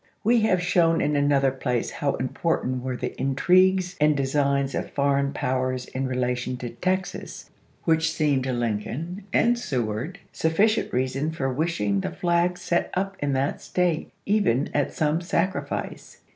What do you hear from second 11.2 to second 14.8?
for wishing the flag set up in that State, even